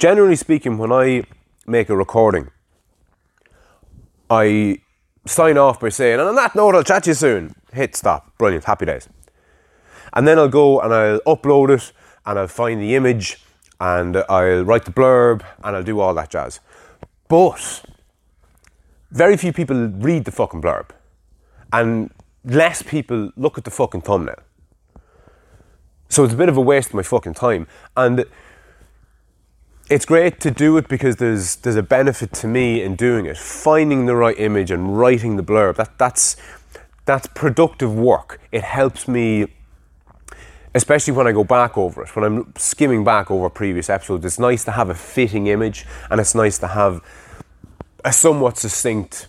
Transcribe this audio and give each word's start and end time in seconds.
Generally 0.00 0.36
speaking, 0.36 0.78
when 0.78 0.90
I 0.90 1.24
make 1.66 1.90
a 1.90 1.94
recording, 1.94 2.48
I 4.30 4.78
sign 5.26 5.58
off 5.58 5.78
by 5.78 5.90
saying, 5.90 6.18
and 6.18 6.26
on 6.26 6.36
that 6.36 6.54
note, 6.54 6.74
I'll 6.74 6.82
chat 6.82 7.04
to 7.04 7.10
you 7.10 7.14
soon. 7.14 7.54
Hit 7.74 7.94
stop. 7.94 8.34
Brilliant. 8.38 8.64
Happy 8.64 8.86
days. 8.86 9.10
And 10.14 10.26
then 10.26 10.38
I'll 10.38 10.48
go 10.48 10.80
and 10.80 10.94
I'll 10.94 11.20
upload 11.26 11.68
it 11.68 11.92
and 12.24 12.38
I'll 12.38 12.48
find 12.48 12.80
the 12.80 12.94
image 12.94 13.44
and 13.78 14.16
I'll 14.30 14.64
write 14.64 14.86
the 14.86 14.90
blurb 14.90 15.44
and 15.62 15.76
I'll 15.76 15.82
do 15.82 16.00
all 16.00 16.14
that 16.14 16.30
jazz. 16.30 16.60
But 17.28 17.82
very 19.10 19.36
few 19.36 19.52
people 19.52 19.88
read 19.88 20.24
the 20.24 20.32
fucking 20.32 20.62
blurb 20.62 20.88
and 21.74 22.10
less 22.42 22.80
people 22.80 23.32
look 23.36 23.58
at 23.58 23.64
the 23.64 23.70
fucking 23.70 24.00
thumbnail. 24.00 24.40
So 26.08 26.24
it's 26.24 26.32
a 26.32 26.38
bit 26.38 26.48
of 26.48 26.56
a 26.56 26.62
waste 26.62 26.88
of 26.88 26.94
my 26.94 27.02
fucking 27.02 27.34
time. 27.34 27.66
And 27.98 28.24
it's 29.90 30.04
great 30.04 30.38
to 30.40 30.52
do 30.52 30.76
it 30.76 30.88
because 30.88 31.16
there's 31.16 31.56
there's 31.56 31.76
a 31.76 31.82
benefit 31.82 32.32
to 32.32 32.46
me 32.46 32.82
in 32.82 32.94
doing 32.94 33.26
it. 33.26 33.36
Finding 33.36 34.06
the 34.06 34.14
right 34.14 34.38
image 34.38 34.70
and 34.70 34.96
writing 34.96 35.36
the 35.36 35.42
blurb. 35.42 35.76
That 35.76 35.98
that's 35.98 36.36
that's 37.04 37.26
productive 37.26 37.92
work. 37.92 38.40
It 38.52 38.62
helps 38.62 39.08
me 39.08 39.48
especially 40.72 41.12
when 41.12 41.26
I 41.26 41.32
go 41.32 41.42
back 41.42 41.76
over 41.76 42.04
it, 42.04 42.14
when 42.14 42.24
I'm 42.24 42.52
skimming 42.56 43.02
back 43.02 43.28
over 43.28 43.50
previous 43.50 43.90
episodes, 43.90 44.24
it's 44.24 44.38
nice 44.38 44.62
to 44.66 44.70
have 44.70 44.88
a 44.88 44.94
fitting 44.94 45.48
image 45.48 45.84
and 46.08 46.20
it's 46.20 46.32
nice 46.32 46.58
to 46.58 46.68
have 46.68 47.02
a 48.04 48.12
somewhat 48.12 48.56
succinct 48.56 49.26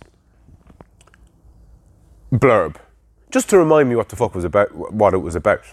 blurb 2.32 2.76
just 3.32 3.50
to 3.50 3.58
remind 3.58 3.90
me 3.90 3.96
what 3.96 4.10
the 4.10 4.16
fuck 4.16 4.36
was 4.36 4.44
about 4.44 4.74
what 4.94 5.16
it 5.16 5.18
was 5.18 5.34
about. 5.34 5.64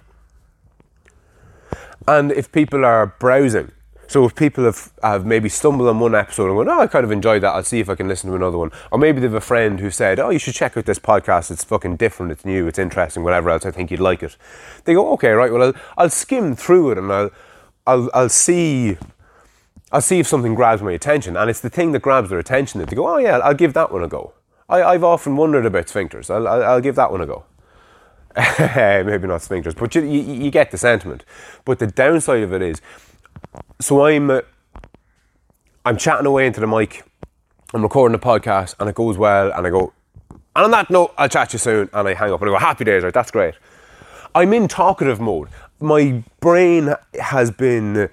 And 2.07 2.32
if 2.32 2.51
people 2.51 2.87
are 2.87 3.15
browsing 3.18 3.73
so 4.08 4.24
if 4.24 4.34
people 4.34 4.64
have, 4.64 4.90
have 5.02 5.26
maybe 5.26 5.48
stumbled 5.48 5.88
on 5.88 6.00
one 6.00 6.14
episode 6.14 6.48
and 6.48 6.56
gone, 6.56 6.68
oh, 6.68 6.80
I 6.80 6.86
kind 6.86 7.04
of 7.04 7.12
enjoyed 7.12 7.42
that, 7.42 7.50
I'll 7.50 7.62
see 7.62 7.78
if 7.78 7.88
I 7.88 7.94
can 7.94 8.08
listen 8.08 8.30
to 8.30 8.37
another 8.37 8.59
one. 8.59 8.73
Or 8.90 8.98
maybe 8.98 9.20
they 9.20 9.26
have 9.26 9.34
a 9.34 9.40
friend 9.40 9.78
who 9.78 9.90
said, 9.90 10.18
oh, 10.18 10.30
you 10.30 10.38
should 10.38 10.54
check 10.54 10.76
out 10.76 10.87
this 10.87 10.98
podcast. 10.98 11.50
It's 11.50 11.62
fucking 11.62 11.96
different, 11.96 12.32
it's 12.32 12.45
new, 12.45 12.66
it's 12.66 12.78
interesting, 12.78 13.23
whatever 13.23 13.50
else. 13.50 13.66
I 13.66 13.70
think 13.70 13.90
you'd 13.90 14.00
like 14.00 14.23
it. 14.23 14.37
They 14.84 14.95
go, 14.95 15.12
okay, 15.12 15.30
right. 15.30 15.52
Well, 15.52 15.62
I'll, 15.62 15.74
I'll 15.96 16.10
skim 16.10 16.56
through 16.56 16.92
it 16.92 16.98
and 16.98 17.12
I'll, 17.12 17.30
I'll, 17.87 18.10
I'll 18.15 18.28
see. 18.28 18.96
I'll 19.90 20.02
see 20.02 20.18
if 20.18 20.26
something 20.26 20.54
grabs 20.54 20.82
my 20.82 20.93
attention, 20.93 21.34
and 21.34 21.48
it's 21.48 21.60
the 21.60 21.70
thing 21.70 21.93
that 21.93 22.02
grabs 22.02 22.28
their 22.28 22.38
attention 22.38 22.78
that 22.80 22.90
they 22.90 22.96
go, 22.96 23.09
"Oh 23.09 23.16
yeah, 23.16 23.38
I'll 23.38 23.54
give 23.54 23.72
that 23.72 23.90
one 23.90 24.04
a 24.04 24.09
go." 24.09 24.34
I, 24.68 24.93
have 24.93 25.04
often 25.04 25.37
wondered 25.37 25.65
about 25.65 25.87
sphincters. 25.87 26.28
I'll, 26.28 26.46
I'll, 26.46 26.62
I'll 26.62 26.80
give 26.82 26.95
that 26.96 27.10
one 27.10 27.22
a 27.22 27.26
go. 27.26 27.45
Maybe 28.37 29.26
not 29.26 29.40
sphincters, 29.40 29.74
but 29.74 29.95
you, 29.95 30.02
you, 30.02 30.20
you, 30.20 30.50
get 30.50 30.70
the 30.70 30.76
sentiment. 30.76 31.24
But 31.65 31.78
the 31.78 31.87
downside 31.87 32.43
of 32.43 32.52
it 32.52 32.60
is, 32.60 32.82
so 33.80 34.06
I'm 34.06 34.30
uh, 34.30 34.40
I'm 35.84 35.96
chatting 35.96 36.26
away 36.26 36.46
into 36.46 36.60
the 36.60 36.66
mic. 36.66 37.04
I'm 37.72 37.82
recording 37.82 38.18
the 38.18 38.24
podcast 38.24 38.74
and 38.80 38.88
it 38.88 38.94
goes 38.94 39.16
well 39.16 39.52
and 39.52 39.66
I 39.66 39.70
go, 39.70 39.92
and 40.56 40.64
on 40.64 40.70
that 40.72 40.90
note, 40.90 41.14
I'll 41.16 41.28
chat 41.28 41.50
to 41.50 41.54
you 41.54 41.59
soon. 41.59 41.90
And 41.92 42.09
I 42.09 42.14
hang 42.14 42.32
up 42.32 42.40
and 42.40 42.50
I 42.50 42.52
go, 42.52 42.59
happy 42.59 42.84
days, 42.84 43.04
right? 43.04 43.14
That's 43.14 43.30
great. 43.30 43.54
I'm 44.34 44.52
in 44.52 44.68
talkative 44.68 45.20
mode. 45.20 45.48
My 45.80 46.24
brain 46.40 46.94
has 47.20 47.50
been 47.50 48.10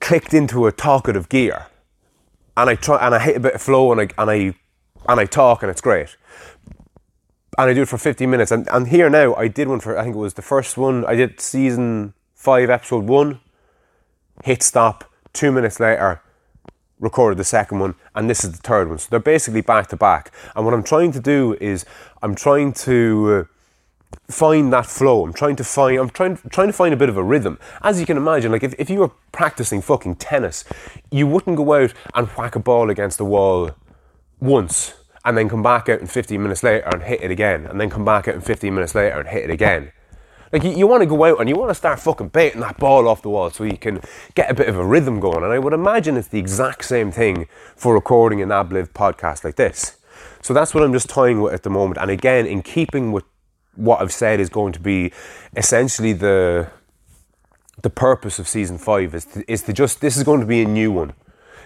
clicked 0.00 0.34
into 0.34 0.66
a 0.66 0.72
talkative 0.72 1.28
gear. 1.28 1.66
And 2.56 2.68
I 2.68 2.74
try 2.74 3.04
and 3.04 3.14
I 3.14 3.18
hit 3.18 3.36
a 3.36 3.40
bit 3.40 3.54
of 3.54 3.62
flow 3.62 3.92
and 3.92 4.00
I 4.00 4.08
and 4.18 4.30
I 4.30 4.54
and 5.08 5.20
I 5.20 5.24
talk 5.26 5.62
and 5.62 5.70
it's 5.70 5.80
great. 5.80 6.16
And 7.56 7.70
I 7.70 7.74
do 7.74 7.82
it 7.82 7.88
for 7.88 7.98
15 7.98 8.28
minutes. 8.28 8.50
And, 8.50 8.68
and 8.70 8.88
here 8.88 9.08
now, 9.08 9.34
I 9.34 9.48
did 9.48 9.68
one 9.68 9.80
for 9.80 9.96
I 9.96 10.02
think 10.02 10.16
it 10.16 10.18
was 10.18 10.34
the 10.34 10.42
first 10.42 10.76
one. 10.76 11.04
I 11.06 11.14
did 11.14 11.40
season 11.40 12.14
five, 12.34 12.68
episode 12.68 13.04
one 13.04 13.40
hit 14.44 14.62
stop, 14.62 15.04
two 15.32 15.52
minutes 15.52 15.80
later, 15.80 16.22
recorded 17.00 17.38
the 17.38 17.44
second 17.44 17.78
one, 17.78 17.94
and 18.14 18.28
this 18.28 18.44
is 18.44 18.52
the 18.52 18.58
third 18.58 18.88
one. 18.88 18.98
So 18.98 19.08
they're 19.10 19.20
basically 19.20 19.60
back 19.60 19.88
to 19.88 19.96
back. 19.96 20.32
And 20.54 20.64
what 20.64 20.74
I'm 20.74 20.82
trying 20.82 21.12
to 21.12 21.20
do 21.20 21.56
is 21.60 21.84
I'm 22.22 22.34
trying 22.34 22.72
to 22.74 23.46
uh, 24.12 24.18
find 24.32 24.72
that 24.72 24.86
flow. 24.86 25.24
I'm 25.24 25.32
trying 25.32 25.56
to 25.56 25.64
find 25.64 25.98
I'm 25.98 26.10
trying 26.10 26.36
trying 26.50 26.68
to 26.68 26.72
find 26.72 26.92
a 26.92 26.96
bit 26.96 27.08
of 27.08 27.16
a 27.16 27.22
rhythm. 27.22 27.58
As 27.82 28.00
you 28.00 28.06
can 28.06 28.16
imagine, 28.16 28.52
like 28.52 28.62
if, 28.64 28.74
if 28.78 28.90
you 28.90 29.00
were 29.00 29.12
practicing 29.32 29.80
fucking 29.80 30.16
tennis, 30.16 30.64
you 31.10 31.26
wouldn't 31.26 31.56
go 31.56 31.74
out 31.74 31.92
and 32.14 32.28
whack 32.28 32.56
a 32.56 32.60
ball 32.60 32.90
against 32.90 33.18
the 33.18 33.24
wall 33.24 33.70
once 34.40 34.94
and 35.24 35.36
then 35.36 35.48
come 35.48 35.62
back 35.62 35.88
out 35.88 36.00
in 36.00 36.06
15 36.06 36.42
minutes 36.42 36.62
later 36.62 36.86
and 36.86 37.02
hit 37.02 37.22
it 37.22 37.30
again, 37.30 37.66
and 37.66 37.80
then 37.80 37.90
come 37.90 38.04
back 38.04 38.28
out 38.28 38.34
in 38.34 38.40
15 38.40 38.74
minutes 38.74 38.94
later 38.94 39.18
and 39.18 39.28
hit 39.28 39.44
it 39.44 39.50
again. 39.50 39.92
Like 40.52 40.64
you, 40.64 40.70
you 40.70 40.86
want 40.86 41.02
to 41.02 41.06
go 41.06 41.24
out 41.24 41.40
and 41.40 41.48
you 41.48 41.56
want 41.56 41.70
to 41.70 41.74
start 41.74 42.00
fucking 42.00 42.28
baiting 42.28 42.60
that 42.60 42.78
ball 42.78 43.08
off 43.08 43.22
the 43.22 43.28
wall 43.28 43.50
so 43.50 43.64
you 43.64 43.76
can 43.76 44.00
get 44.34 44.50
a 44.50 44.54
bit 44.54 44.68
of 44.68 44.76
a 44.76 44.84
rhythm 44.84 45.20
going. 45.20 45.44
And 45.44 45.52
I 45.52 45.58
would 45.58 45.72
imagine 45.72 46.16
it's 46.16 46.28
the 46.28 46.38
exact 46.38 46.84
same 46.84 47.10
thing 47.10 47.46
for 47.76 47.94
recording 47.94 48.40
an 48.40 48.50
ad-lib 48.50 48.92
podcast 48.94 49.44
like 49.44 49.56
this. 49.56 49.98
So 50.40 50.54
that's 50.54 50.74
what 50.74 50.82
I'm 50.82 50.92
just 50.92 51.08
toying 51.08 51.42
with 51.42 51.52
at 51.52 51.62
the 51.62 51.70
moment. 51.70 51.98
And 52.00 52.10
again, 52.10 52.46
in 52.46 52.62
keeping 52.62 53.12
with 53.12 53.24
what 53.74 54.00
I've 54.00 54.12
said 54.12 54.40
is 54.40 54.48
going 54.48 54.72
to 54.72 54.80
be 54.80 55.12
essentially 55.56 56.12
the 56.12 56.70
the 57.80 57.90
purpose 57.90 58.40
of 58.40 58.48
season 58.48 58.76
five 58.76 59.14
is 59.14 59.24
to, 59.24 59.52
is 59.52 59.62
to 59.62 59.72
just 59.72 60.00
this 60.00 60.16
is 60.16 60.24
going 60.24 60.40
to 60.40 60.46
be 60.46 60.62
a 60.62 60.66
new 60.66 60.90
one. 60.90 61.12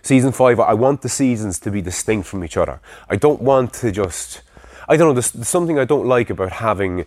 Season 0.02 0.32
five, 0.32 0.60
I 0.60 0.74
want 0.74 1.00
the 1.00 1.08
seasons 1.08 1.58
to 1.60 1.70
be 1.70 1.80
distinct 1.80 2.28
from 2.28 2.44
each 2.44 2.56
other. 2.56 2.80
I 3.08 3.16
don't 3.16 3.40
want 3.40 3.72
to 3.74 3.90
just 3.90 4.42
I 4.88 4.96
don't 4.96 5.08
know. 5.08 5.14
There's, 5.14 5.30
there's 5.30 5.48
something 5.48 5.78
I 5.78 5.84
don't 5.84 6.06
like 6.06 6.28
about 6.28 6.52
having 6.52 7.06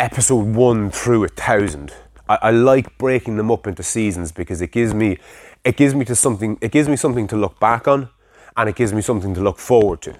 episode 0.00 0.56
one 0.56 0.90
through 0.90 1.24
a 1.24 1.28
thousand. 1.28 1.92
I, 2.26 2.38
I, 2.42 2.50
like 2.52 2.96
breaking 2.96 3.36
them 3.36 3.50
up 3.50 3.66
into 3.66 3.82
seasons 3.82 4.32
because 4.32 4.62
it 4.62 4.72
gives 4.72 4.94
me 4.94 5.18
it 5.62 5.76
gives 5.76 5.94
me 5.94 6.06
to 6.06 6.14
something 6.14 6.56
it 6.62 6.72
gives 6.72 6.88
me 6.88 6.96
something 6.96 7.28
to 7.28 7.36
look 7.36 7.60
back 7.60 7.86
on 7.86 8.08
and 8.56 8.70
it 8.70 8.76
gives 8.76 8.94
me 8.94 9.02
something 9.02 9.34
to 9.34 9.42
look 9.42 9.58
forward 9.58 10.00
to. 10.02 10.16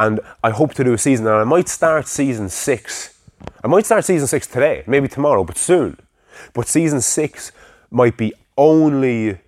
And 0.00 0.18
I 0.42 0.50
hope 0.50 0.74
to 0.74 0.84
do 0.84 0.92
a 0.92 0.98
season 0.98 1.28
and 1.28 1.36
I 1.36 1.44
might 1.44 1.68
start 1.68 2.08
season 2.08 2.48
six. 2.48 3.16
I 3.62 3.68
might 3.68 3.86
start 3.86 4.04
season 4.04 4.26
six 4.26 4.48
today, 4.48 4.82
maybe 4.88 5.06
tomorrow, 5.06 5.44
but 5.44 5.58
soon. 5.58 5.96
But 6.52 6.66
season 6.66 7.00
six 7.00 7.52
might 7.92 8.16
be 8.16 8.32
only 8.58 9.38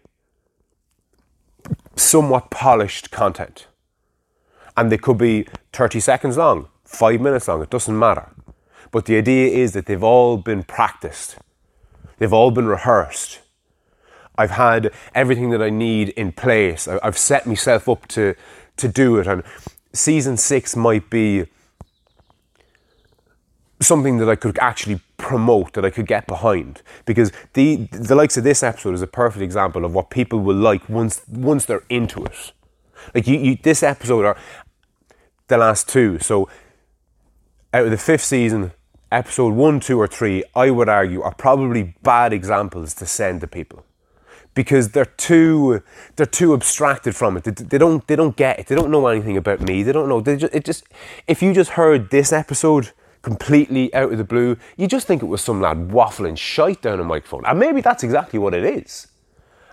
somewhat 1.97 2.51
polished 2.51 3.11
content. 3.11 3.67
And 4.77 4.93
they 4.93 4.99
could 4.99 5.19
be 5.19 5.49
30 5.73 5.99
seconds 5.99 6.37
long, 6.37 6.69
five 6.85 7.21
minutes 7.21 7.49
long, 7.49 7.63
it 7.63 7.71
doesn't 7.71 7.99
matter. 7.99 8.31
But 8.91 9.07
the 9.07 9.17
idea 9.17 9.49
is 9.49 9.73
that 9.73 9.87
they've 9.87 10.03
all 10.03 10.37
been 10.37 10.63
practiced, 10.63 11.39
they've 12.19 12.33
all 12.33 12.51
been 12.51 12.67
rehearsed. 12.67 13.41
I've 14.39 14.51
had 14.51 14.93
everything 15.15 15.51
that 15.51 15.63
I 15.63 15.71
need 15.71 16.11
in 16.11 16.33
place. 16.33 16.87
I've 16.87 17.17
set 17.17 17.47
myself 17.47 17.89
up 17.89 18.07
to, 18.09 18.35
to 18.77 18.89
do 18.89 19.17
it. 19.17 19.27
And 19.27 19.43
season 19.95 20.37
six 20.37 20.77
might 20.77 21.09
be 21.09 21.47
something 23.81 24.19
that 24.19 24.29
I 24.29 24.37
could 24.37 24.59
actually 24.59 25.01
promote, 25.17 25.73
that 25.73 25.85
I 25.85 25.91
could 25.91 26.07
get 26.07 26.27
behind. 26.27 26.83
Because 27.07 27.33
the, 27.55 27.89
the 27.91 28.15
likes 28.15 28.37
of 28.37 28.45
this 28.45 28.63
episode 28.63 28.95
is 28.95 29.03
a 29.03 29.07
perfect 29.07 29.43
example 29.43 29.85
of 29.85 29.95
what 29.95 30.11
people 30.11 30.41
will 30.41 30.57
like 30.57 30.87
once, 30.89 31.23
once 31.29 31.65
they're 31.65 31.85
into 31.89 32.25
it. 32.25 32.53
Like 33.15 33.27
you, 33.27 33.39
you 33.39 33.59
this 33.63 33.83
episode 33.83 34.25
are 34.25 34.37
the 35.49 35.59
last 35.59 35.89
two. 35.89 36.19
So 36.19 36.49
out 37.73 37.85
of 37.85 37.91
the 37.91 37.99
fifth 37.99 38.25
season, 38.25 38.73
episode 39.11 39.55
one, 39.55 39.81
two, 39.81 39.99
or 39.99 40.07
three, 40.07 40.45
I 40.55 40.71
would 40.71 40.89
argue, 40.89 41.23
are 41.23 41.35
probably 41.35 41.95
bad 42.03 42.33
examples 42.33 42.95
to 42.95 43.07
send 43.07 43.41
to 43.43 43.47
people 43.47 43.85
because 44.57 44.91
they're 44.91 45.05
too 45.05 45.83
they're 46.17 46.27
too 46.27 46.55
abstracted 46.55 47.15
from 47.15 47.37
it. 47.37 47.45
They, 47.45 47.53
they, 47.53 47.79
don't 47.79 48.05
they 48.09 48.17
don't 48.17 48.35
get 48.35 48.59
it. 48.59 48.67
They 48.67 48.75
don't 48.75 48.91
know 48.91 49.07
anything 49.07 49.37
about 49.37 49.61
me. 49.61 49.85
They 49.85 49.93
don't 49.93 50.09
know. 50.09 50.21
They 50.21 50.37
just, 50.37 50.55
it 50.55 50.65
just 50.65 50.85
if 51.29 51.43
you 51.43 51.53
just 51.53 51.73
heard 51.73 52.11
this 52.11 52.33
episode 52.33 52.91
completely 53.23 53.93
out 53.95 54.11
of 54.11 54.19
the 54.19 54.25
blue, 54.25 54.57
you 54.77 54.89
just 54.89 55.07
think 55.07 55.23
it 55.23 55.27
was 55.27 55.43
some 55.43 55.61
lad 55.61 55.89
waffling 55.91 56.37
shite 56.37 56.83
down 56.83 56.99
a 56.99 57.05
microphone, 57.05 57.45
and 57.47 57.61
maybe 57.61 57.81
that's 57.81 58.03
exactly 58.03 58.39
what 58.39 58.55
it 58.55 58.65
is. 58.65 59.09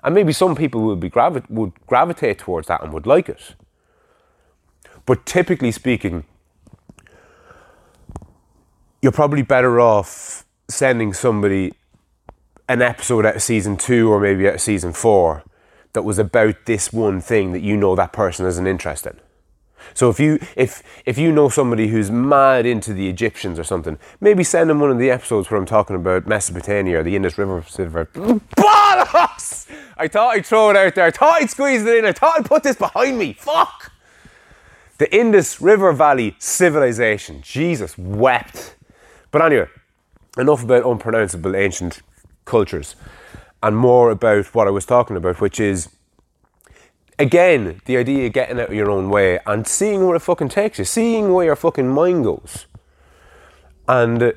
And 0.03 0.13
maybe 0.13 0.33
some 0.33 0.53
people 0.53 0.81
would 0.81 0.99
be 0.99 1.09
gravi- 1.09 1.45
would 1.49 1.71
gravitate 1.87 2.39
towards 2.39 2.67
that 2.67 2.83
and 2.83 2.91
would 2.93 3.07
like 3.07 3.29
it. 3.29 3.55
But 5.05 5.25
typically 5.25 5.71
speaking, 5.71 6.25
you're 9.03 9.11
probably 9.11 9.41
better 9.41 9.81
off 9.81 10.45
sending 10.69 11.11
somebody 11.11 11.73
an 12.69 12.81
episode 12.81 13.25
out 13.25 13.35
of 13.35 13.43
season 13.43 13.75
two 13.75 14.09
or 14.09 14.17
maybe 14.17 14.47
out 14.47 14.55
of 14.55 14.61
season 14.61 14.93
four 14.93 15.43
that 15.91 16.03
was 16.03 16.17
about 16.17 16.55
this 16.65 16.93
one 16.93 17.19
thing 17.19 17.51
that 17.51 17.61
you 17.61 17.75
know 17.75 17.95
that 17.95 18.13
person 18.13 18.45
has 18.45 18.57
an 18.57 18.65
interest 18.65 19.05
in. 19.05 19.19
So 19.93 20.09
if 20.09 20.21
you 20.21 20.39
if 20.55 20.81
if 21.05 21.17
you 21.17 21.33
know 21.33 21.49
somebody 21.49 21.89
who's 21.89 22.09
mad 22.09 22.65
into 22.65 22.93
the 22.93 23.09
Egyptians 23.09 23.59
or 23.59 23.65
something, 23.65 23.99
maybe 24.21 24.41
send 24.41 24.69
them 24.69 24.79
one 24.79 24.89
of 24.89 24.97
the 24.97 25.11
episodes 25.11 25.51
where 25.51 25.59
I'm 25.59 25.65
talking 25.65 25.97
about 25.97 26.25
Mesopotamia 26.25 27.01
or 27.01 27.03
the 27.03 27.17
Indus 27.17 27.37
River. 27.37 27.61
Bollocks! 27.65 29.69
I 29.97 30.07
thought 30.07 30.35
I'd 30.35 30.45
throw 30.45 30.69
it 30.69 30.77
out 30.77 30.95
there. 30.95 31.05
I 31.05 31.11
thought 31.11 31.41
I'd 31.41 31.49
squeeze 31.49 31.83
it 31.83 31.97
in. 31.97 32.05
I 32.05 32.13
thought 32.13 32.39
I'd 32.39 32.45
put 32.45 32.63
this 32.63 32.77
behind 32.77 33.17
me. 33.17 33.33
Fuck! 33.33 33.91
The 34.97 35.13
Indus 35.13 35.59
River 35.59 35.91
Valley 35.91 36.37
civilization. 36.39 37.41
Jesus 37.41 37.97
wept 37.97 38.75
but 39.33 39.41
anyway, 39.41 39.67
enough 40.37 40.63
about 40.63 40.85
unpronounceable 40.85 41.57
ancient 41.57 42.01
cultures. 42.45 42.95
and 43.61 43.77
more 43.77 44.11
about 44.11 44.53
what 44.53 44.67
I 44.67 44.71
was 44.71 44.85
talking 44.85 45.15
about, 45.15 45.39
which 45.39 45.59
is 45.59 45.89
again 47.17 47.81
the 47.85 47.95
idea 47.97 48.27
of 48.27 48.33
getting 48.33 48.59
out 48.59 48.67
of 48.69 48.73
your 48.73 48.91
own 48.91 49.09
way 49.09 49.39
and 49.45 49.65
seeing 49.65 50.05
where 50.05 50.17
it 50.17 50.19
fucking 50.21 50.49
takes 50.49 50.79
you, 50.79 50.85
seeing 50.85 51.33
where 51.33 51.45
your 51.45 51.55
fucking 51.55 51.87
mind 51.89 52.23
goes, 52.23 52.67
and. 53.87 54.21
Uh, 54.23 54.31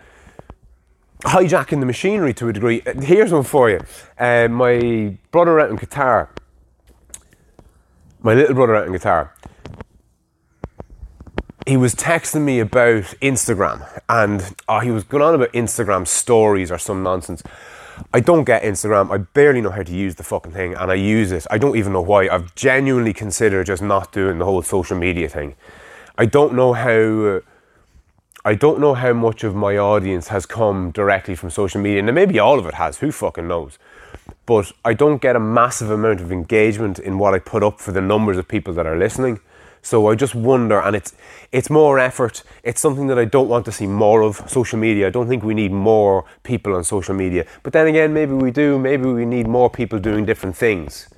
hijacking 1.22 1.80
the 1.80 1.86
machinery 1.86 2.34
to 2.34 2.48
a 2.48 2.52
degree. 2.52 2.82
Here's 3.02 3.32
one 3.32 3.42
for 3.42 3.70
you. 3.70 3.80
Uh, 4.18 4.48
my 4.48 5.16
brother 5.32 5.58
out 5.58 5.70
in 5.70 5.78
Qatar, 5.78 6.28
my 8.20 8.34
little 8.34 8.54
brother 8.54 8.76
out 8.76 8.86
in 8.86 8.92
Qatar, 8.92 9.30
he 11.66 11.76
was 11.76 11.94
texting 11.94 12.42
me 12.42 12.60
about 12.60 13.02
Instagram 13.20 14.00
and 14.08 14.54
oh, 14.68 14.78
he 14.80 14.90
was 14.90 15.02
going 15.02 15.22
on 15.22 15.34
about 15.34 15.52
Instagram 15.52 16.06
stories 16.06 16.70
or 16.70 16.78
some 16.78 17.02
nonsense. 17.02 17.42
I 18.14 18.20
don't 18.20 18.44
get 18.44 18.62
Instagram. 18.62 19.10
I 19.10 19.18
barely 19.18 19.60
know 19.60 19.70
how 19.70 19.82
to 19.82 19.92
use 19.92 20.14
the 20.14 20.22
fucking 20.22 20.52
thing 20.52 20.74
and 20.74 20.90
I 20.90 20.94
use 20.94 21.32
it. 21.32 21.46
I 21.50 21.58
don't 21.58 21.76
even 21.76 21.92
know 21.92 22.02
why. 22.02 22.28
I've 22.28 22.54
genuinely 22.54 23.12
considered 23.12 23.66
just 23.66 23.82
not 23.82 24.12
doing 24.12 24.38
the 24.38 24.44
whole 24.44 24.62
social 24.62 24.96
media 24.96 25.28
thing. 25.28 25.56
I 26.16 26.26
don't 26.26 26.54
know 26.54 26.72
how. 26.72 27.42
I 28.44 28.54
don't 28.54 28.78
know 28.78 28.94
how 28.94 29.12
much 29.12 29.42
of 29.42 29.56
my 29.56 29.76
audience 29.76 30.28
has 30.28 30.46
come 30.46 30.92
directly 30.92 31.34
from 31.34 31.50
social 31.50 31.80
media, 31.80 31.98
and 31.98 32.14
maybe 32.14 32.38
all 32.38 32.60
of 32.60 32.66
it 32.66 32.74
has. 32.74 32.98
Who 32.98 33.10
fucking 33.10 33.48
knows? 33.48 33.76
But 34.46 34.70
I 34.84 34.94
don't 34.94 35.20
get 35.20 35.34
a 35.34 35.40
massive 35.40 35.90
amount 35.90 36.20
of 36.20 36.30
engagement 36.30 37.00
in 37.00 37.18
what 37.18 37.34
I 37.34 37.40
put 37.40 37.64
up 37.64 37.80
for 37.80 37.90
the 37.90 38.00
numbers 38.00 38.36
of 38.36 38.46
people 38.46 38.72
that 38.74 38.86
are 38.86 38.96
listening. 38.96 39.40
So 39.82 40.08
I 40.08 40.14
just 40.14 40.34
wonder, 40.34 40.80
and 40.80 40.96
it's 40.96 41.12
it's 41.52 41.70
more 41.70 41.98
effort. 41.98 42.42
It's 42.62 42.80
something 42.80 43.06
that 43.06 43.18
I 43.18 43.24
don't 43.24 43.48
want 43.48 43.64
to 43.66 43.72
see 43.72 43.86
more 43.86 44.22
of. 44.22 44.42
Social 44.50 44.78
media. 44.78 45.06
I 45.06 45.10
don't 45.10 45.28
think 45.28 45.42
we 45.42 45.54
need 45.54 45.72
more 45.72 46.24
people 46.42 46.74
on 46.74 46.84
social 46.84 47.14
media. 47.14 47.46
But 47.62 47.72
then 47.72 47.86
again, 47.86 48.12
maybe 48.12 48.32
we 48.32 48.50
do. 48.50 48.78
Maybe 48.78 49.04
we 49.06 49.24
need 49.24 49.46
more 49.46 49.70
people 49.70 49.98
doing 49.98 50.24
different 50.24 50.56
things. 50.56 51.08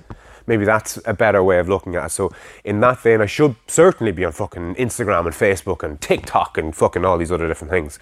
Maybe 0.47 0.65
that's 0.65 0.99
a 1.05 1.13
better 1.13 1.43
way 1.43 1.59
of 1.59 1.69
looking 1.69 1.95
at 1.95 2.07
it. 2.07 2.09
So 2.09 2.31
in 2.63 2.79
that 2.79 2.99
vein, 2.99 3.21
I 3.21 3.27
should 3.27 3.55
certainly 3.67 4.11
be 4.11 4.25
on 4.25 4.31
fucking 4.31 4.75
Instagram 4.75 5.25
and 5.27 5.35
Facebook 5.35 5.83
and 5.83 6.01
TikTok 6.01 6.57
and 6.57 6.75
fucking 6.75 7.05
all 7.05 7.17
these 7.17 7.31
other 7.31 7.47
different 7.47 7.69
things. 7.71 7.99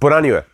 But 0.00 0.12
anyway, 0.12 0.44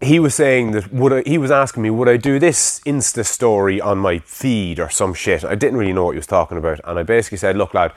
he 0.00 0.20
was 0.20 0.34
saying 0.34 0.72
that 0.72 0.92
would 0.92 1.12
I, 1.12 1.22
he 1.26 1.38
was 1.38 1.50
asking 1.50 1.82
me 1.82 1.90
would 1.90 2.08
I 2.08 2.16
do 2.16 2.38
this 2.38 2.80
Insta 2.80 3.24
story 3.24 3.80
on 3.80 3.98
my 3.98 4.18
feed 4.20 4.78
or 4.78 4.88
some 4.90 5.14
shit. 5.14 5.44
I 5.44 5.54
didn't 5.54 5.78
really 5.78 5.92
know 5.92 6.04
what 6.04 6.12
he 6.12 6.18
was 6.18 6.26
talking 6.26 6.58
about, 6.58 6.80
and 6.84 6.98
I 6.98 7.02
basically 7.02 7.38
said, 7.38 7.56
"Look, 7.56 7.74
lad, 7.74 7.92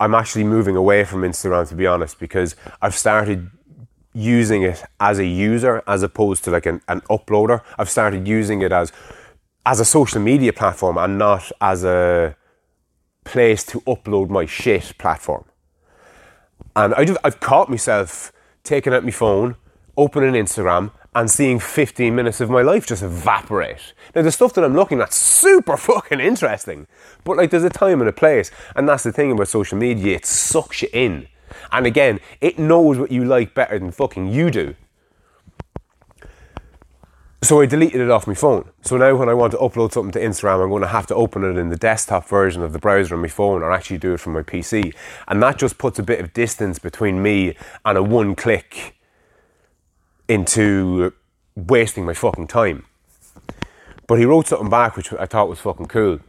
I'm 0.00 0.14
actually 0.14 0.44
moving 0.44 0.76
away 0.76 1.04
from 1.04 1.22
Instagram 1.22 1.68
to 1.68 1.74
be 1.74 1.86
honest 1.86 2.18
because 2.18 2.56
I've 2.80 2.94
started 2.94 3.50
using 4.14 4.62
it 4.62 4.82
as 4.98 5.18
a 5.18 5.26
user 5.26 5.82
as 5.86 6.02
opposed 6.02 6.42
to 6.44 6.50
like 6.50 6.64
an, 6.64 6.80
an 6.88 7.02
uploader. 7.02 7.60
I've 7.78 7.90
started 7.90 8.26
using 8.26 8.62
it 8.62 8.72
as 8.72 8.90
as 9.66 9.80
a 9.80 9.84
social 9.84 10.20
media 10.20 10.52
platform 10.52 10.96
and 10.96 11.18
not 11.18 11.52
as 11.60 11.84
a 11.84 12.36
place 13.24 13.64
to 13.64 13.80
upload 13.82 14.30
my 14.30 14.46
shit 14.46 14.96
platform. 14.96 15.44
And 16.74 16.94
I 16.94 17.14
I've 17.22 17.40
caught 17.40 17.68
myself 17.68 18.32
taking 18.64 18.94
out 18.94 19.04
my 19.04 19.10
phone, 19.10 19.56
opening 19.96 20.32
Instagram, 20.32 20.92
and 21.16 21.30
seeing 21.30 21.58
15 21.58 22.14
minutes 22.14 22.42
of 22.42 22.50
my 22.50 22.60
life 22.60 22.86
just 22.86 23.02
evaporate. 23.02 23.94
Now, 24.14 24.20
the 24.20 24.30
stuff 24.30 24.52
that 24.52 24.62
I'm 24.62 24.74
looking 24.74 25.00
at 25.00 25.14
super 25.14 25.76
fucking 25.78 26.20
interesting, 26.20 26.86
but 27.24 27.38
like 27.38 27.50
there's 27.50 27.64
a 27.64 27.70
time 27.70 28.00
and 28.00 28.08
a 28.08 28.12
place, 28.12 28.50
and 28.76 28.86
that's 28.86 29.02
the 29.02 29.12
thing 29.12 29.32
about 29.32 29.48
social 29.48 29.78
media, 29.78 30.16
it 30.16 30.26
sucks 30.26 30.82
you 30.82 30.88
in. 30.92 31.26
And 31.72 31.86
again, 31.86 32.20
it 32.42 32.58
knows 32.58 32.98
what 32.98 33.10
you 33.10 33.24
like 33.24 33.54
better 33.54 33.78
than 33.78 33.92
fucking 33.92 34.28
you 34.28 34.50
do. 34.50 34.74
So 37.42 37.62
I 37.62 37.66
deleted 37.66 38.02
it 38.02 38.10
off 38.10 38.26
my 38.26 38.34
phone. 38.34 38.68
So 38.82 38.98
now 38.98 39.14
when 39.16 39.30
I 39.30 39.34
want 39.34 39.52
to 39.52 39.58
upload 39.58 39.92
something 39.92 40.12
to 40.12 40.20
Instagram, 40.20 40.64
I'm 40.64 40.68
going 40.68 40.82
to 40.82 40.88
have 40.88 41.06
to 41.06 41.14
open 41.14 41.44
it 41.44 41.56
in 41.56 41.70
the 41.70 41.76
desktop 41.76 42.28
version 42.28 42.60
of 42.60 42.74
the 42.74 42.78
browser 42.78 43.14
on 43.14 43.22
my 43.22 43.28
phone 43.28 43.62
or 43.62 43.72
actually 43.72 43.98
do 43.98 44.12
it 44.12 44.20
from 44.20 44.34
my 44.34 44.42
PC. 44.42 44.94
And 45.28 45.42
that 45.42 45.56
just 45.56 45.78
puts 45.78 45.98
a 45.98 46.02
bit 46.02 46.20
of 46.20 46.34
distance 46.34 46.78
between 46.78 47.22
me 47.22 47.56
and 47.86 47.96
a 47.96 48.02
one 48.02 48.34
click 48.34 48.95
into 50.28 51.12
wasting 51.54 52.04
my 52.04 52.14
fucking 52.14 52.46
time. 52.46 52.84
But 54.06 54.18
he 54.18 54.24
wrote 54.24 54.48
something 54.48 54.70
back 54.70 54.96
which 54.96 55.12
I 55.12 55.26
thought 55.26 55.48
was 55.48 55.58
fucking 55.58 55.86
cool. 55.86 56.20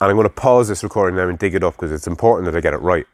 And 0.00 0.10
I'm 0.10 0.16
going 0.16 0.28
to 0.28 0.34
pause 0.34 0.68
this 0.68 0.82
recording 0.82 1.16
now 1.16 1.28
and 1.28 1.38
dig 1.38 1.54
it 1.54 1.62
up 1.62 1.74
because 1.74 1.92
it's 1.92 2.06
important 2.06 2.46
that 2.46 2.56
I 2.56 2.60
get 2.60 2.74
it 2.74 2.78
right. 2.78 3.06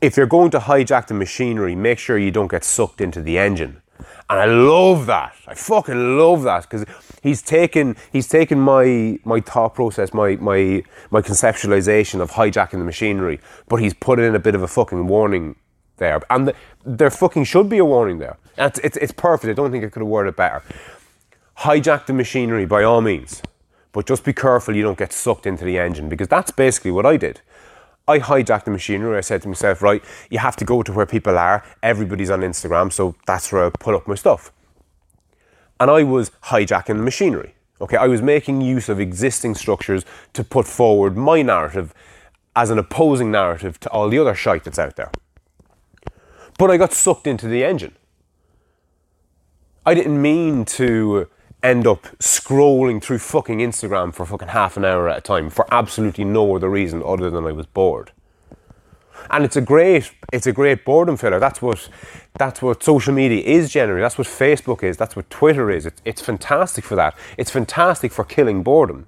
If 0.00 0.16
you're 0.16 0.26
going 0.26 0.50
to 0.52 0.58
hijack 0.60 1.08
the 1.08 1.14
machinery, 1.14 1.74
make 1.74 1.98
sure 1.98 2.16
you 2.16 2.30
don't 2.30 2.50
get 2.50 2.64
sucked 2.64 3.00
into 3.00 3.20
the 3.20 3.36
engine. 3.36 3.82
And 4.30 4.38
I 4.38 4.44
love 4.44 5.06
that. 5.06 5.34
I 5.46 5.54
fucking 5.54 6.18
love 6.18 6.42
that 6.44 6.62
because 6.62 6.84
he's 7.22 7.42
taken 7.42 7.96
he's 8.12 8.28
taken 8.28 8.60
my 8.60 9.18
my 9.24 9.40
thought 9.40 9.74
process, 9.74 10.14
my 10.14 10.36
my 10.36 10.82
my 11.10 11.20
conceptualization 11.20 12.20
of 12.20 12.32
hijacking 12.32 12.78
the 12.78 12.84
machinery, 12.84 13.40
but 13.68 13.76
he's 13.76 13.94
put 13.94 14.20
in 14.20 14.34
a 14.34 14.38
bit 14.38 14.54
of 14.54 14.62
a 14.62 14.68
fucking 14.68 15.08
warning 15.08 15.56
there. 15.98 16.20
And 16.30 16.48
the, 16.48 16.54
there 16.84 17.10
fucking 17.10 17.44
should 17.44 17.68
be 17.68 17.78
a 17.78 17.84
warning 17.84 18.18
there. 18.18 18.38
It's, 18.56 18.78
it's, 18.80 18.96
it's 18.96 19.12
perfect. 19.12 19.50
I 19.50 19.54
don't 19.54 19.70
think 19.70 19.84
I 19.84 19.88
could 19.88 20.00
have 20.00 20.08
worded 20.08 20.34
it 20.34 20.36
better. 20.36 20.62
Hijack 21.58 22.06
the 22.06 22.12
machinery 22.12 22.66
by 22.66 22.82
all 22.82 23.00
means, 23.00 23.42
but 23.92 24.06
just 24.06 24.24
be 24.24 24.32
careful 24.32 24.74
you 24.74 24.82
don't 24.82 24.98
get 24.98 25.12
sucked 25.12 25.46
into 25.46 25.64
the 25.64 25.78
engine 25.78 26.08
because 26.08 26.28
that's 26.28 26.50
basically 26.50 26.90
what 26.90 27.04
I 27.04 27.16
did. 27.16 27.40
I 28.06 28.20
hijacked 28.20 28.64
the 28.64 28.70
machinery. 28.70 29.18
I 29.18 29.20
said 29.20 29.42
to 29.42 29.48
myself, 29.48 29.82
right, 29.82 30.02
you 30.30 30.38
have 30.38 30.56
to 30.56 30.64
go 30.64 30.82
to 30.82 30.92
where 30.92 31.04
people 31.04 31.36
are. 31.36 31.62
Everybody's 31.82 32.30
on 32.30 32.40
Instagram, 32.40 32.90
so 32.90 33.14
that's 33.26 33.52
where 33.52 33.66
I 33.66 33.70
put 33.70 33.94
up 33.94 34.08
my 34.08 34.14
stuff. 34.14 34.50
And 35.78 35.90
I 35.90 36.04
was 36.04 36.30
hijacking 36.44 36.96
the 36.96 37.02
machinery. 37.02 37.54
Okay, 37.80 37.96
I 37.96 38.06
was 38.06 38.22
making 38.22 38.62
use 38.62 38.88
of 38.88 38.98
existing 38.98 39.54
structures 39.54 40.04
to 40.32 40.42
put 40.42 40.66
forward 40.66 41.16
my 41.16 41.42
narrative 41.42 41.94
as 42.56 42.70
an 42.70 42.78
opposing 42.78 43.30
narrative 43.30 43.78
to 43.80 43.90
all 43.90 44.08
the 44.08 44.18
other 44.18 44.34
shite 44.34 44.64
that's 44.64 44.78
out 44.78 44.96
there. 44.96 45.12
But 46.58 46.70
I 46.70 46.76
got 46.76 46.92
sucked 46.92 47.26
into 47.26 47.48
the 47.48 47.64
engine. 47.64 47.96
I 49.86 49.94
didn't 49.94 50.20
mean 50.20 50.66
to 50.66 51.28
end 51.62 51.86
up 51.86 52.02
scrolling 52.18 53.02
through 53.02 53.18
fucking 53.18 53.58
Instagram 53.58 54.12
for 54.14 54.26
fucking 54.26 54.48
half 54.48 54.76
an 54.76 54.84
hour 54.84 55.08
at 55.08 55.18
a 55.18 55.20
time 55.20 55.50
for 55.50 55.66
absolutely 55.72 56.24
no 56.24 56.54
other 56.54 56.68
reason 56.68 57.02
other 57.02 57.30
than 57.30 57.46
I 57.46 57.52
was 57.52 57.66
bored. 57.66 58.12
And 59.30 59.44
it's 59.44 59.56
a 59.56 59.60
great 59.60 60.12
it's 60.32 60.46
a 60.46 60.52
great 60.52 60.84
boredom 60.84 61.16
filler. 61.16 61.38
That's 61.38 61.60
what 61.60 61.88
that's 62.38 62.62
what 62.62 62.82
social 62.82 63.12
media 63.12 63.42
is 63.44 63.70
generally. 63.70 64.00
That's 64.00 64.18
what 64.18 64.26
Facebook 64.26 64.82
is. 64.82 64.96
That's 64.96 65.16
what 65.16 65.28
Twitter 65.30 65.70
is. 65.70 65.86
It's, 65.86 66.00
it's 66.04 66.20
fantastic 66.20 66.84
for 66.84 66.94
that. 66.96 67.16
It's 67.36 67.50
fantastic 67.50 68.12
for 68.12 68.24
killing 68.24 68.62
boredom. 68.62 69.06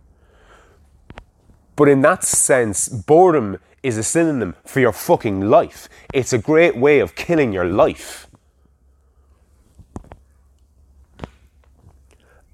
But 1.76 1.88
in 1.88 2.02
that 2.02 2.24
sense, 2.24 2.88
boredom 2.88 3.58
is 3.82 3.96
a 3.96 4.02
synonym 4.02 4.54
for 4.64 4.80
your 4.80 4.92
fucking 4.92 5.40
life. 5.40 5.88
It's 6.12 6.32
a 6.32 6.38
great 6.38 6.76
way 6.76 7.00
of 7.00 7.14
killing 7.14 7.52
your 7.52 7.64
life. 7.64 8.28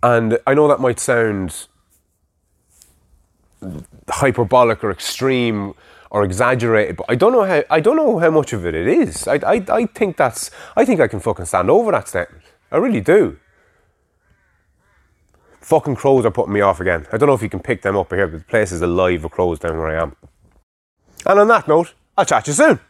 And 0.02 0.38
I 0.47 0.54
know 0.54 0.68
that 0.68 0.80
might 0.80 1.00
sound 1.00 1.66
hyperbolic 4.09 4.85
or 4.85 4.90
extreme 4.90 5.75
or 6.11 6.23
exaggerated, 6.23 6.97
but 6.97 7.06
I 7.09 7.16
don't 7.16 7.33
know 7.33 7.45
how 7.45 7.64
I 7.68 7.80
don't 7.80 7.97
know 7.97 8.18
how 8.18 8.30
much 8.30 8.52
of 8.52 8.64
it 8.64 8.75
it 8.75 8.87
is. 8.87 9.26
I, 9.26 9.35
I, 9.35 9.64
I 9.68 9.87
think 9.87 10.16
that's 10.16 10.50
I 10.76 10.85
think 10.85 11.00
I 11.00 11.09
can 11.09 11.18
fucking 11.18 11.47
stand 11.47 11.71
over 11.71 11.90
that 11.92 12.09
statement. 12.09 12.45
I 12.71 12.76
really 12.76 13.00
do. 13.00 13.38
Fucking 15.61 15.97
crows 15.97 16.25
are 16.25 16.30
putting 16.30 16.52
me 16.52 16.61
off 16.61 16.78
again. 16.78 17.09
I 17.12 17.16
don't 17.16 17.26
know 17.26 17.35
if 17.35 17.42
you 17.42 17.49
can 17.49 17.59
pick 17.59 17.83
them 17.83 17.97
up 17.97 18.12
here, 18.12 18.28
but 18.28 18.38
the 18.38 18.45
place 18.45 18.71
is 18.71 18.83
alive 18.83 19.25
with 19.25 19.33
crows 19.33 19.59
down 19.59 19.78
where 19.78 19.88
I 19.88 20.00
am. 20.00 20.14
And 21.26 21.40
on 21.40 21.49
that 21.49 21.66
note, 21.66 21.92
I'll 22.16 22.25
chat 22.25 22.45
to 22.45 22.50
you 22.52 22.54
soon. 22.54 22.80